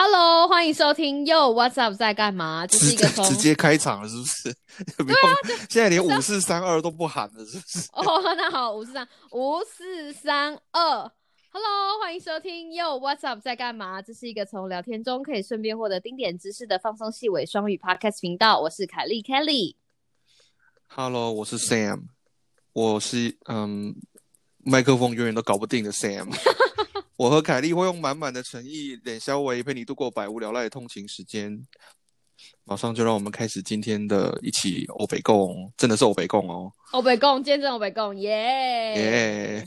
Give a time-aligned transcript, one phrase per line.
[0.00, 2.64] Hello，欢迎收听 Yo What's Up 在干嘛？
[2.68, 4.54] 这是一个从直接开场了，是不是？
[5.04, 7.88] 对啊，现在连五四三二都不喊了，是不是？
[7.94, 11.10] 哦，那好，五四三五四三二
[11.50, 14.00] ，Hello，欢迎收听 Yo What's Up 在干嘛？
[14.00, 18.60] 这是一个从聊天中可以顺便获得丁点知识的放松细微双语 Podcast 频道。
[18.60, 19.74] 我是凯莉 Kelly。
[20.86, 22.02] Hello，我是 Sam，
[22.72, 23.96] 我是嗯，
[24.58, 26.32] 麦克风永远都搞不定的 Sam。
[27.18, 31.66] 我和凯莉会用满满的诚意、脸消维陪你度过百无聊赖的通勤时间。
[32.62, 36.72] 马上就让我们开始今天的一起欧北共，真的是欧北共哦！
[36.92, 38.30] 欧北共，见证欧北共，耶
[38.94, 39.64] 耶！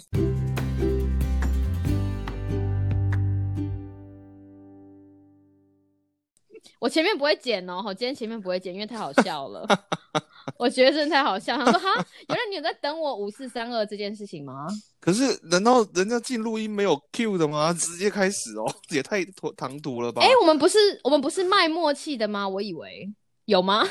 [6.79, 9.67] 我前面不会剪哦，好，今天前面不会剪，因为太好笑了。
[10.57, 11.57] 我觉得真的太好笑。
[11.57, 11.93] 他说：“哈，
[12.29, 14.67] 原来你有在等我五四三二这件事情吗？”
[14.99, 17.73] 可是，难道人家进录音没有 Q 的吗？
[17.73, 19.25] 直接开始哦， 也太
[19.57, 20.21] 唐突了吧？
[20.21, 22.48] 哎，我们不是我们不是卖默契的吗？
[22.48, 23.11] 我以为
[23.45, 23.87] 有吗？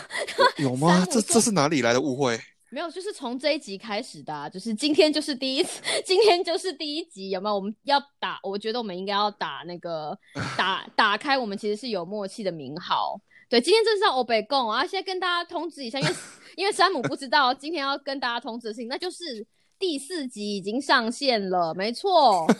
[0.58, 1.04] 有吗？
[1.10, 2.38] 这这是哪里来的误会？
[2.72, 7.56] 没有，就是从这一集开始的，就是今天就是第一次，今天就是第一集，有没有？
[7.56, 10.16] 我们要打，我觉得我们应该要打那个
[10.56, 13.20] 打打开，我们其实是有默契的名号。
[13.50, 16.14] 对，今天这是欧北共啊，现在跟大家通知一下，因为
[16.56, 19.44] 因为山姆不知道今天要跟大家通知的事情，那就是
[19.76, 22.46] 第四集已经上线了，没错。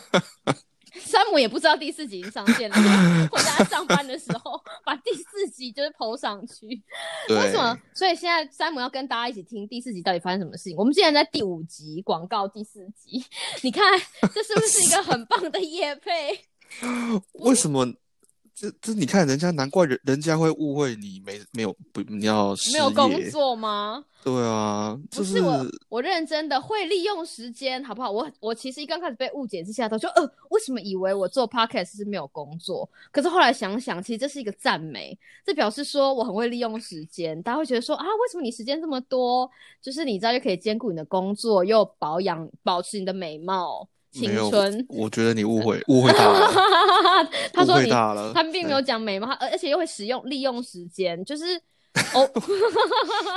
[0.93, 2.75] 山姆也不知道第四集已经上线了，
[3.31, 6.67] 回家上班的时候把第四集就是抛上去。
[7.29, 7.79] 为什么？
[7.93, 10.75] 所以现在山姆要跟大家一起听第四集到底发生什么事情。
[10.75, 13.23] 我们现在在第五集广告第四集，
[13.61, 13.97] 你看
[14.35, 16.37] 这是不是一个很棒的夜配？
[17.39, 17.87] 为什么？
[18.61, 24.05] 这这，你看人家，难怪人人家会误会你没没有不你要没有工作吗？
[24.23, 28.11] 对啊，不是我我认真的会利用时间，好不好？
[28.11, 32.87] 我我其实一刚开始被误解之下，都说呃，为什么以为我做 podcast 是没有工作？
[33.11, 37.41] 可是后来想想，其实这是一个赞美，这表示说我很会利用时间。
[37.41, 39.49] 大家会觉得说啊，为什么你时间这么多？
[39.81, 43.89] 就是你知道，就可以兼顾你的工作，又保养保持你的美貌。
[44.11, 46.51] 青春，我觉得你误会 误会他了。
[47.53, 51.59] 他说你，他并没有讲美貌，而而且又会使用利用时间，就是
[52.13, 52.29] 哦。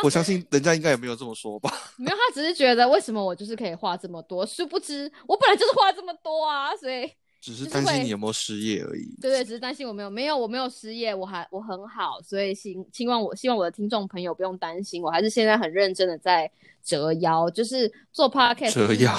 [0.02, 1.72] 我相信人家应该也没有这么说吧？
[1.96, 7.08] 没有，他只是觉得为什么我就是可以画这么多，殊不知我本来就是画这么多啊，所以
[7.40, 9.16] 只是担心你有没有失业而已。
[9.20, 16.50] 对对，只是担心我没有没有我没有失业，我还我很好，所以希希望我希望我的听众朋友不用担心，我还是现在很认真的在
[16.82, 19.16] 折腰，就是做 podcast 折腰。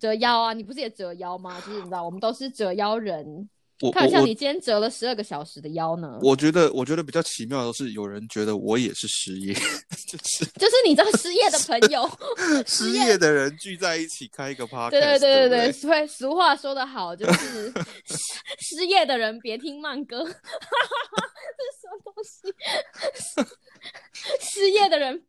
[0.00, 0.52] 折腰啊！
[0.52, 1.60] 你不是也折腰吗？
[1.60, 3.48] 就是你知道，我们都是折腰人。
[3.94, 6.18] 看像你今天折了十二个小时的腰呢。
[6.20, 9.54] 我觉得，我觉得比较奇妙的是，有人觉得我也是失业，
[10.06, 12.06] 就是就是你知道失业的朋友，
[12.68, 14.90] 失业的人聚在一起开一个 party。
[14.90, 17.72] 对对对对对，所以俗话说得好，就是
[18.60, 20.22] 失业的人别听慢歌。
[20.24, 20.30] 这
[21.80, 22.52] 什么东西？
[24.40, 25.22] 失业的人。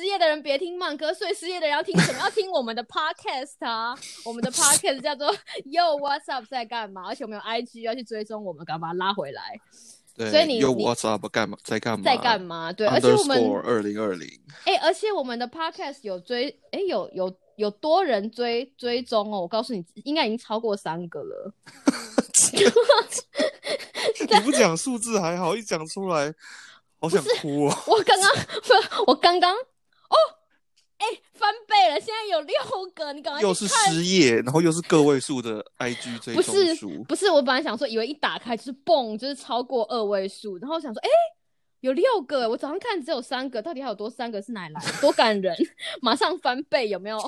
[0.00, 2.20] 失业的人别听慢歌，所以失业的人要听什么？
[2.20, 3.94] 要听我们的 podcast 啊！
[4.24, 5.30] 我们的 podcast 叫做
[5.66, 7.02] Yo What's Up 在干嘛？
[7.06, 9.60] 而且我们有 IG 要去追踪我们，赶快把它拉回来。
[10.16, 11.58] 对，所以你 Yo What's Up 干嘛？
[11.62, 12.02] 在干嘛？
[12.02, 12.72] 在干嘛？
[12.72, 14.26] 对，而且我们二零二零。
[14.64, 19.42] 哎，而且我们的 podcast 有追，哎，有有有多人追追踪哦！
[19.42, 21.52] 我告诉你，应该已经超过三个了。
[24.18, 26.32] 你不讲数字还好，一讲出来。
[27.02, 27.82] 好想哭啊！
[27.86, 28.30] 我刚刚
[28.62, 29.56] 不， 我刚刚
[30.10, 30.16] 哦，
[30.98, 32.54] 哎，翻倍了，现在有六
[32.94, 41.08] 个，你赶快又是失业，然后又是个位数的 IG 追踪数，不是，我本来想说，以为一打开就是蹦，就是超过二位数，然后想说，哎。
[41.80, 44.80] 有六个，我早上看只有三个，到底还有多三个是哪来？
[45.00, 45.56] 多感人！
[46.02, 47.18] 马上翻倍有没有？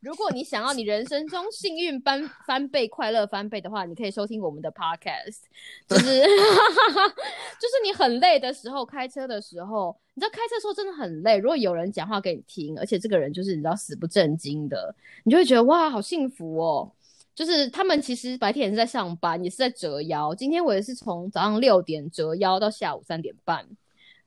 [0.00, 5.40] 如果你想要你人生中幸运翻翻倍、快乐翻倍的话，你可以收听我们的 podcast，
[5.86, 6.04] 就是
[7.60, 11.36] 就是你很累的时候，开车的时候，你知道开车的时候真的很累。
[11.38, 14.94] 如果有人讲话给你听，而且这个人就是你知道死不正经的，
[15.24, 16.90] 你就会觉得哇，好幸福哦。
[17.34, 20.34] 就是他们其实白天也是在上班，也是在折腰。
[20.34, 23.66] 今天我也是从早上六点折腰到下午三点半。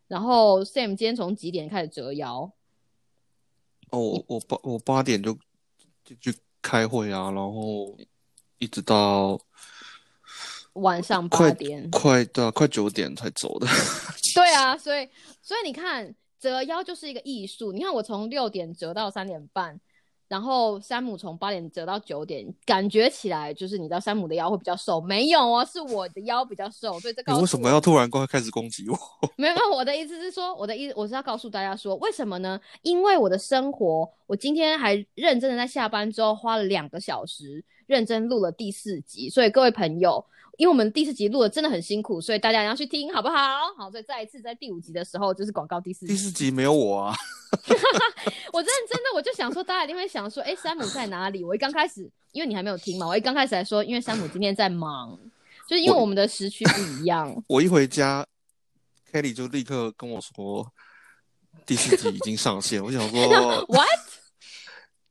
[0.07, 2.51] 然后 Sam 今天从几点开始折腰？
[3.89, 5.33] 哦，我我八我八点就
[6.03, 7.97] 就去开会啊，然后
[8.57, 9.39] 一直到
[10.73, 13.67] 晚上八点，快对啊快九点才走的。
[14.35, 15.09] 对啊，所以
[15.41, 17.71] 所以你看折腰就是一个艺术。
[17.71, 19.79] 你看我从六点折到三点半。
[20.35, 28.97] 然后山姆从八点折到九点，感觉起来就是你知道山姆的腰会比较瘦，没有哦，是我的腰比较瘦，所以这个你为什么要突然开始攻击我？
[29.37, 32.59] 没有，我的意思是说，我的意我是要告诉大家说，为什么呢？
[32.81, 40.25] 因为我的生活我今天还认真的在下班之后花了两个小时认真录了第四集，所以各位朋友，
[40.57, 43.35] 因为我们第四集录的真的很辛苦，所以大家要去听好不好？
[43.77, 46.13] 好，所以再一次在第五集的时候就是广告第四集。
[46.13, 47.15] 第四集没有我啊，
[48.51, 51.43] 我认真的，我就想说，大家一定会想说，哎、山姆在哪里？
[51.43, 55.17] 我一刚开始，因为你还没有听嘛，我一刚开始还说，因为山姆今天在忙，
[55.67, 57.35] 就是因为我我们的时区不一样。
[57.47, 58.25] 我一回家
[59.11, 60.67] ，Kelly 就立刻跟我说
[61.65, 62.83] 第四集已经上线。
[62.83, 63.94] 我想说，What？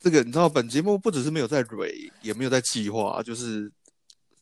[0.05, 3.73] 这个你知道，本节目不只是没有在蕊，也没有在计划，就是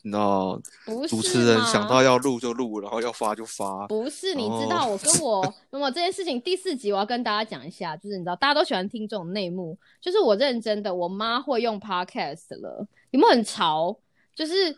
[0.02, 0.60] 你知道，
[1.08, 3.86] 主持人想到要录就录，然后要发就发。
[3.86, 13.96] 不是，你哦知道我跟 我那么这件事情第四集我要跟大家讲一下，就是你知道大家都喜欢听这种内幕，就是我认真的，我妈会用 podcast 了，有没有很潮？
[14.34, 14.76] 就是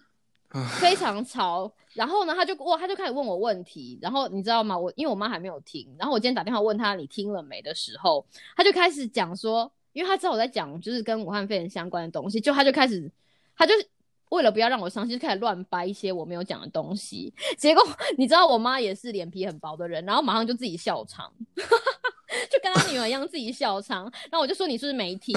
[0.79, 1.73] 非常潮。
[1.95, 4.77] 然后呢，他就哇，他就开始问我问题，然后你知道吗？
[4.77, 13.11] 我因为我妈还没有听，然后我今天打电话问他你听了没的时候，他就开始讲说，因为她知道我在讲就是跟武汉肺炎相关的东西，就她就开始，
[13.57, 13.73] 她就
[14.29, 17.33] 为了不要让我伤心，就开始乱掰一些我没有讲的东西。
[17.57, 17.83] 结果
[18.19, 24.03] 你知道我妈也是脸皮很薄的人，然后马上就自己笑场， 就跟她女儿一样自己笑场。
[24.31, 25.37] 然后我就说你是不是没听？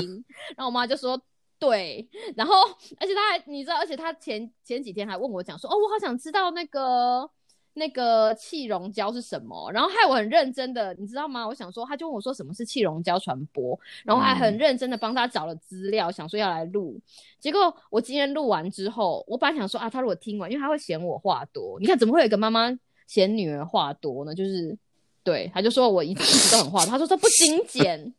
[0.57, 1.17] 然后我妈就说
[1.57, 2.09] 对。
[2.35, 2.55] 然后
[2.99, 7.29] 而且她还你知道，而且她前前几天还问我讲说，哦，我好想知道那个。
[7.77, 9.71] 那个气溶胶是什么？
[9.71, 11.47] 然后害我很认真的，你知道吗？
[11.47, 16.99] 我想说，他就问我说什么是气溶胶传播，然后还很嗯认真的帮他找了资料，想说要来录。
[17.39, 22.75] 结果我今天录完之后，我本来想说啊，他如果听完，因为他会嫌我话多，你看怎么会有一个妈妈
[23.05, 24.33] 嫌女儿话多呢？
[24.33, 24.75] 就是
[25.23, 28.13] 对，他就说我一直都很话多，他说这不精简。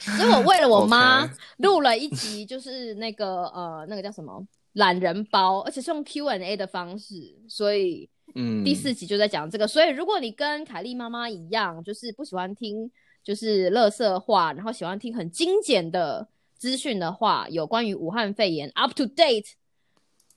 [0.18, 9.66] 所以我为了我妈录了一集，就是那个呃那个叫什么懒人包，而且是用 Q&A 的方式，所以嗯，第四集就在讲这个。
[9.66, 12.90] 所以如果你跟凯莉妈妈一样，就是不喜欢听
[13.24, 19.52] 就是乐色话，然后喜欢听很精简的资讯的话，有关于武汉肺炎 up to date。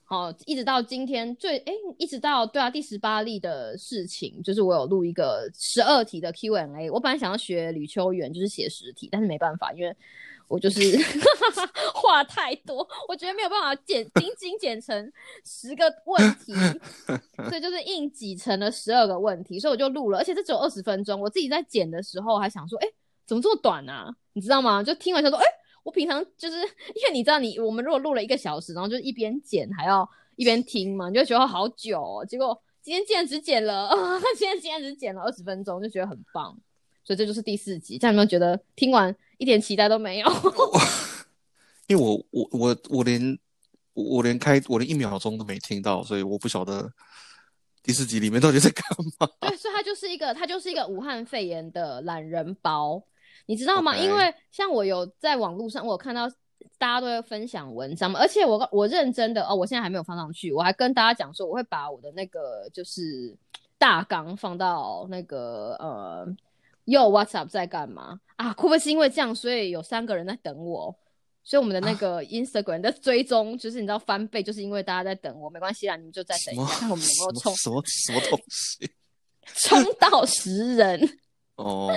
[0.06, 6.90] 好，一直到今天最哎，一直到对啊第十八例的事情，就是我有录一个十二题的 Q&A。
[6.90, 9.96] 我本来想要学吕秋远，就是写十题，但是没办法，因为
[10.50, 10.82] 我就是
[11.94, 15.14] 话太多，我觉得没有办法剪精精剪成
[15.46, 16.54] 十个问题，
[17.48, 21.22] 所以就是硬挤成了十二个问题，所以我就录了，而且这只有二十分钟。
[21.22, 22.88] 我自己在剪的时候还想说，哎、
[23.28, 24.12] 怎么这么短啊？
[24.34, 24.82] 你知道吗？
[24.82, 25.46] 就听完就说，哎、
[25.84, 32.26] 我平常就是因为你知道你，我们如果录了一个小时，然后就一边剪还要一边听嘛，你就觉得好久哦。
[32.26, 33.90] 结果今天竟然只剪了，
[34.36, 36.58] 今天竟然只剪了二十分钟，就觉得很棒。
[37.10, 40.28] 所以这就是第四集，这样有没有觉得听完一点期待都没有？
[41.90, 43.40] 因为我我我我连
[43.96, 46.88] 我我连开我连一秒钟都没听到，所以我不晓得
[47.82, 48.84] 第四集里面到底在干
[49.20, 49.28] 嘛。
[49.42, 53.02] 对，所以它就是一个，它就是一个武汉肺炎的懒人包，
[53.48, 56.30] 你知道吗因为像我有在网络上，我有看到
[56.78, 63.36] 大家都会分享文章嘛，而且我我认真的哦，我现在还没有放上去，我还跟大家讲说，我会把我的那个就是
[63.80, 66.28] 大纲放到那个呃，
[66.90, 68.52] 又 WhatsApp 在干嘛啊？
[68.54, 70.96] 会不会是因为这样，所以有三个人在等我？
[71.44, 78.92] 所以我们的那个 Instagram 的追踪，就是你知道翻倍，就是因为大家在等我，没关系啦，你们就再等一下，看我们有没有冲什么 什么东西？
[79.56, 81.18] 冲到十人。
[81.56, 81.92] 哦，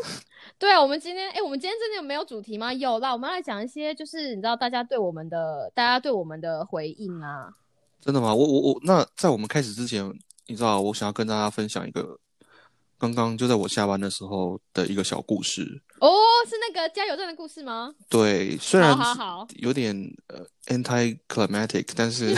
[0.58, 2.72] 对啊，我们今天，哎、我们今天真的有没有主题吗？
[2.72, 7.48] 有啦，我们来讲一些，就是你知道大家对我们的，大家对我们的回应啊。
[8.00, 8.34] 真的吗？
[8.34, 10.10] 我我我，那在我们开始之前，
[10.46, 12.18] 你知道，我想要跟大家分享一个
[12.98, 15.82] 刚刚就在我下班的时候的一个小故事。
[16.00, 16.10] 哦，
[16.48, 17.94] 是那个加油站的故事吗？
[18.08, 19.96] 对，虽然好好好有点
[20.28, 22.34] 呃 anti-climatic，但是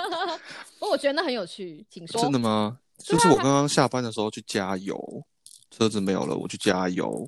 [0.80, 2.20] 哦，我觉得那很有趣，请说。
[2.20, 2.78] 真的吗？
[2.98, 5.24] 就是我刚刚下班的时候去加油，
[5.70, 7.26] 车子没有了，我去加油，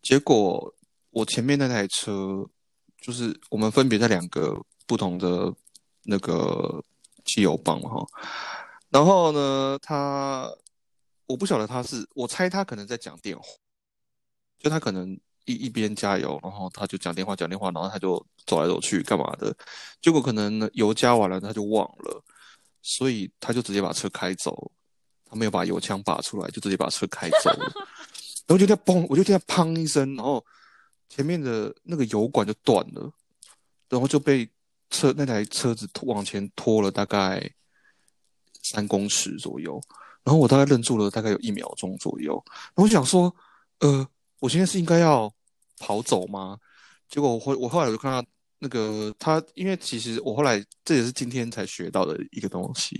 [0.00, 0.72] 结果
[1.10, 2.46] 我前面那台车
[3.00, 5.52] 就是我们分别在两个不同的
[6.04, 6.80] 那个
[7.24, 8.06] 汽油泵嘛哈，
[8.90, 10.48] 然后呢，他
[11.30, 13.44] 我不晓得他是，我猜他可能在讲电话，
[14.58, 19.56] 就他可能一一边加油，然后他就讲电话讲电话，然后他就走来走去干嘛的，
[20.00, 22.22] 结果可能油加完了他就忘了，
[22.82, 24.70] 所以他就直接把车开走，
[25.24, 27.72] 他没有把油枪拔出来，就直接把车开走了，
[28.46, 30.44] 然后就听到嘣，我就听到砰一声，然后
[31.08, 33.12] 前面的那个油管就断了，
[33.88, 34.48] 然后就被
[34.90, 37.48] 车那台车子拖往前拖了大概
[38.62, 39.80] 三公尺左右，
[40.24, 43.34] 然后我大概愣住了大概有一秒钟左右，然后我想说，
[43.80, 44.06] 呃，
[44.38, 45.32] 我现在是应该要
[45.78, 46.58] 跑走吗？
[47.08, 52.96] 结果我后我后来我就看到那个他，因为其实我后来这也是今天才学到的一个东西。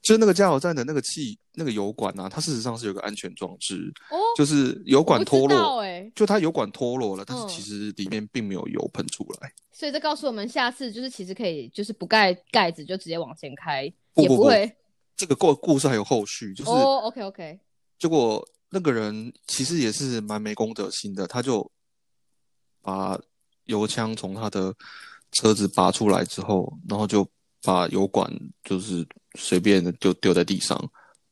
[0.00, 9.52] 就是那个加油站的那个气那个油管啊，它事实上是有个安全装置，哦，就是油管脱落，哎，就它油管脱落了，但是嗯其实里面并没有油喷出来。
[9.72, 14.76] 所以这告诉我们，下次就是其实可以就是不盖盖子就直接往前开，不不不也会
[15.18, 17.60] 这个故故事还有后续，就是哦，OK OK，
[17.98, 21.68] 结果那个人其实也是蛮没公德心的，他就
[22.80, 23.18] 把
[23.64, 24.72] 油枪从他的
[25.32, 27.28] 车子拔出来之后，然后就
[27.62, 28.32] 把油管
[28.62, 30.78] 就是随便的就丢在地上，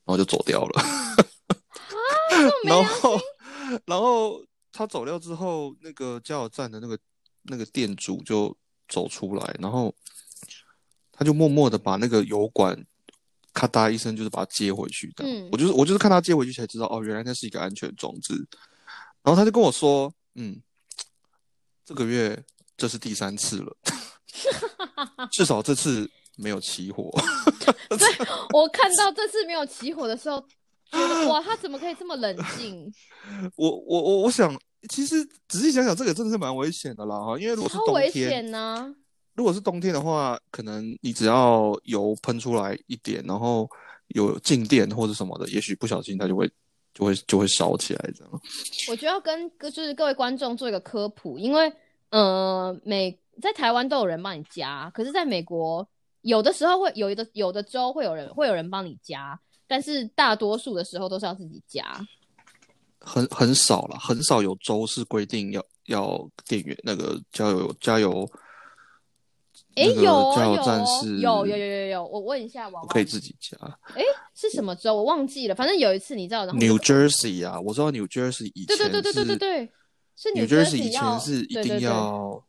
[0.03, 0.83] 然后就走掉了。
[2.65, 3.17] 然后，
[3.85, 6.99] 然后他走掉之后，那个加油站的那个
[7.43, 8.55] 那个店主就
[8.89, 9.95] 走出来，然后
[11.13, 12.85] 他就默默的把那个油管
[13.57, 15.25] 咔嗒一声，就是把它接回去的。
[15.25, 18.35] 嗯我就是我就是看他接回去才知道，哦，原来那是一个安全装置。
[19.23, 20.61] 然后他就跟我说，嗯，
[21.83, 22.39] 这个月
[22.77, 23.75] 这是第三次了，
[25.33, 27.11] 至少这次没有起火。
[27.89, 30.37] 对我看到这次没有起火的时候，
[31.27, 32.93] 哇，他怎么可以这么冷静？
[33.57, 34.55] 我我我我想，
[34.89, 38.93] 其实仔细想想，这个真的是蛮危险的啦哈，因为如果是冬天，险呐、
[39.37, 43.69] 如果是冬天的话，可能你只要油喷出来一点，然后
[44.07, 46.51] 有静电或者什么的，也许不小心它就会
[46.91, 48.41] 就会就会烧起来这样。
[48.89, 51.71] 我觉得要跟就是各位观众做一个科普，因为
[52.09, 55.87] 呃美在台湾都有人帮你加，可是在美国
[56.21, 62.03] 有的时候会有的有的州会有人会有人帮你加，但是大多数的时候都是要自己加。
[62.99, 68.27] 很很少了，很少有州是规定要要电源那个加油加油，
[69.77, 73.55] 诶，那个有哦加油有哦站是有有有有有，我问一下娃娃不可以自己加。
[73.93, 74.03] 哎
[74.33, 74.95] 是什么州？
[74.95, 79.71] 我忘记了，反正有一次你知道，然后 New Jersey 啊，我知道 New Jersey 以前对对对对对对是对，
[80.15, 82.43] 是 New Jersey 以要前是一定要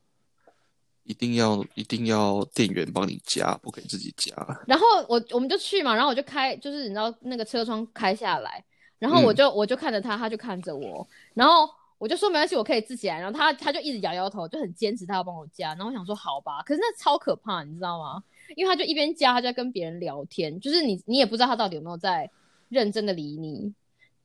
[1.04, 4.34] 一定要一定要店员帮你加，不可以自己加。
[4.66, 8.64] 然后我我们就去嘛，然后我就开，就是你知道那个车窗开下来，
[8.98, 18.22] 然后我就、我就看着他，他就看着我，然后我就说没关系，我可以自己来，然后他他就一直摇摇头，就很坚持他要帮我加，然后我想说好吧，可是那超可怕，你知道吗？
[18.56, 22.30] 因为他就一边加，他就在跟别人聊天，就是你你也不知道他到底有没有在
[22.68, 23.74] 认真的理你，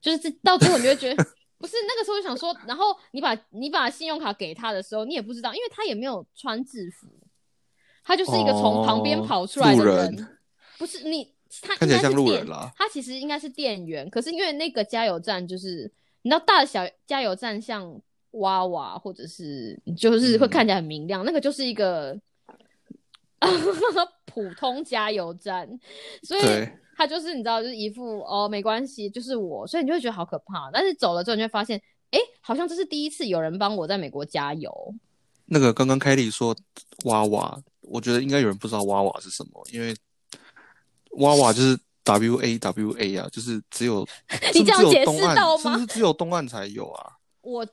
[0.00, 1.24] 就是这到最后你就会觉得。
[1.56, 7.06] 不是那个时候就想说，然后你把你把信用卡给他的时候，你也不知道，因为他也没有穿制服，
[8.04, 10.38] 他就是一个从旁边哦跑出来的路人，人
[10.76, 15.90] 不是你，他看起来像应该是店路人啦他其实应该是店员，可是因为那个加油站就是
[16.24, 18.00] 你知道大小加油站像
[18.30, 22.18] 娃娃或者是就是会嗯看起来很明亮，那个就是一个
[24.24, 25.68] 普通加油站，
[26.22, 30.70] 所以对他就是你知道就是一副哦没关系，就是我，所以你就会觉得好可怕。
[30.72, 31.78] 但是走了之后你就会发现，
[32.10, 34.94] 哎，好像这是第一次有人帮我在美国加油。
[35.44, 36.56] 那个刚刚凯莉说
[37.04, 39.94] 娃娃，我觉得应该有人不知道娃娃是什么，因为
[41.18, 44.06] 娃娃就是 W A W A 啊，就是只有
[44.54, 47.12] 你这样解释到吗是不是只有东岸才有啊？
[47.40, 47.66] 我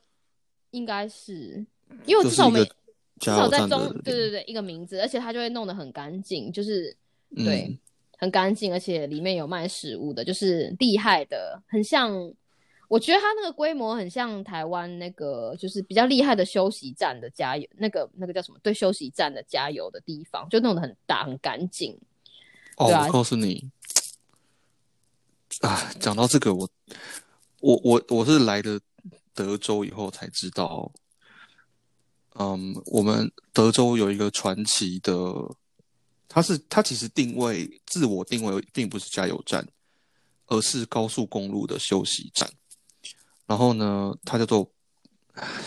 [0.72, 1.66] 应该是
[2.06, 2.68] 因为我至少我们是
[3.20, 6.96] 至少在中，对对对，一个名字，而且它就会弄得很干净，就是
[7.36, 7.80] 对，嗯
[8.18, 12.34] 很干净，而且里面有卖食物的，就是厉害的，很像。
[12.88, 18.60] 我觉得它那个规模很像台湾那个，就是比较厉害的休息站的加油，那个那个叫什么？
[18.62, 21.98] 对，休息站的加油的地方，就弄得很大很干净。
[22.76, 23.72] 哦，对啊我告诉你，
[25.62, 26.70] 啊，讲到这个，我
[27.60, 28.80] 我我我是来了
[29.34, 30.92] 德州以后才知道，
[32.34, 35.14] 嗯，我们德州有一个传奇的，
[36.28, 39.68] 它是它其实定位自我定位并不是加油站，
[40.48, 42.52] 而是高速公路的休息站。
[43.46, 44.70] 然后呢，它叫做，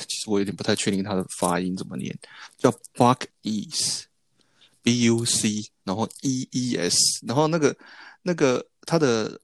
[0.08, 2.18] 其实我有点不太确定它的发音怎么念，
[2.58, 4.06] 叫 Buck East。
[4.82, 7.74] B U C，然后 E E S，然后那个
[8.20, 9.40] 那个它的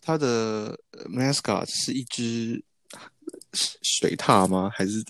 [0.00, 2.62] 它的 mascot 是一只
[3.52, 4.70] 水獭吗？
[4.74, 5.04] 还是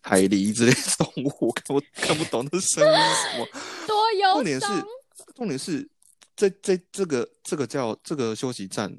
[0.00, 1.46] 海狸之类的动物？
[1.46, 3.46] 我看我看不懂那声音是什么。
[3.86, 4.66] 多有重点是，
[5.34, 5.88] 重点是
[6.34, 8.96] 这这这个这个叫这个休息站，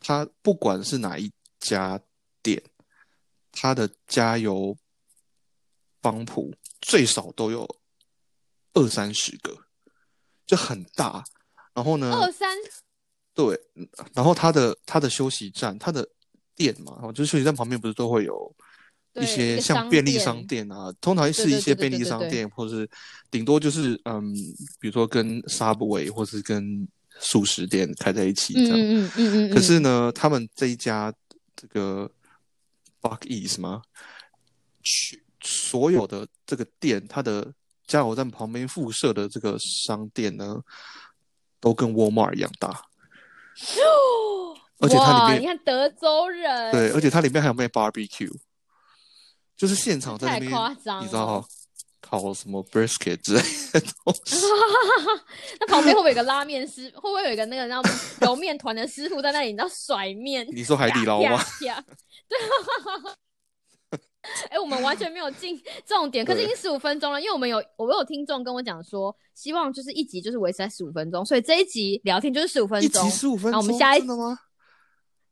[0.00, 2.00] 它不管是哪一家
[2.42, 2.62] 店，
[3.52, 4.76] 它的加油
[6.00, 7.66] 帮浦最少都有
[8.74, 9.56] 二三十个，
[10.46, 11.24] 就很大。
[11.74, 12.56] 然后呢，二三
[13.34, 13.58] 对，
[14.14, 16.06] 然后他的他的休息站，他的
[16.54, 18.54] 店嘛，然后就是休息站旁边不是都会有
[19.14, 22.88] 一些像便利商店啊，通常是一些便利商店，或是
[23.30, 24.32] 顶多就是嗯，
[24.78, 26.86] 比如说跟 Subway 或是跟
[27.20, 28.72] 素食店开在一起这样。
[28.72, 31.12] 嗯嗯嗯嗯嗯，可是呢，他们这一家
[31.56, 32.10] 这个
[33.00, 33.82] Buck East 吗？
[34.82, 37.52] 去所有的这个店，它的
[37.86, 40.60] 加油站旁边附设的这个商店呢，
[41.60, 42.82] 都跟 Walmart 一样大。
[44.80, 48.32] 而且它里面你看德州人，对，而且它里面还有卖 barbecue，
[49.56, 51.46] 就是现场在那边，夸张，你知道
[52.00, 53.42] 烤什么 brisket 之类
[53.72, 54.44] 的东西。
[55.60, 56.90] 那旁边会不会有个拉面师？
[56.96, 57.90] 会不会有一个那个然后
[58.20, 60.46] 揉面团的师傅在那里，你知道甩面？
[60.50, 61.40] 你说海底捞吗？
[61.60, 61.70] 对。
[64.50, 67.20] 哎，我们完全没有进重点，可是已经十五分钟了。
[67.20, 73.06] 因为我们有，我有听众跟我讲说，希望就是一集就是维持在十五分钟，所以这一集聊天就是十五分钟。
[73.06, 74.38] 一集十五分钟，我们下一真的吗？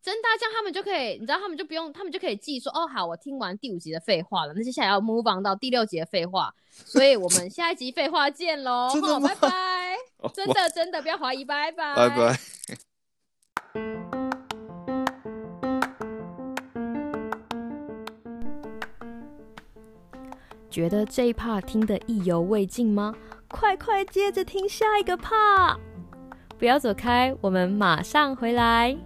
[0.02, 9.96] 真的，这样他们就可以，你知道，他们就不用，他们就可以记说，哦，好，我听完第五集的废话了，那接下来要 move on 到第六集的废话，所以我们下一集废话见喽，好，拜拜，
[10.34, 12.59] 真的真的不要怀疑，拜拜，拜拜。
[20.70, 23.14] 觉得这一 part 听得意犹未尽吗？
[23.48, 25.76] 快快接着听下一个 part，
[26.56, 28.96] 不要走开，我们马上回来。